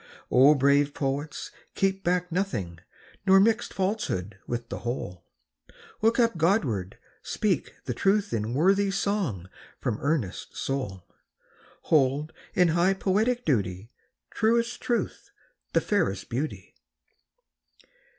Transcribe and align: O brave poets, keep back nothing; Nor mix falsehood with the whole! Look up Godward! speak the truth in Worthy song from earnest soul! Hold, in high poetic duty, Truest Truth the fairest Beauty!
O 0.31 0.55
brave 0.55 0.95
poets, 0.95 1.51
keep 1.75 2.03
back 2.03 2.31
nothing; 2.31 2.79
Nor 3.27 3.39
mix 3.39 3.67
falsehood 3.67 4.39
with 4.47 4.69
the 4.69 4.79
whole! 4.79 5.27
Look 6.01 6.17
up 6.19 6.37
Godward! 6.37 6.97
speak 7.21 7.75
the 7.85 7.93
truth 7.93 8.33
in 8.33 8.55
Worthy 8.55 8.89
song 8.89 9.47
from 9.79 9.99
earnest 10.01 10.57
soul! 10.57 11.05
Hold, 11.93 12.33
in 12.55 12.69
high 12.69 12.95
poetic 12.95 13.45
duty, 13.45 13.91
Truest 14.31 14.81
Truth 14.81 15.29
the 15.73 15.81
fairest 15.81 16.29
Beauty! 16.29 16.73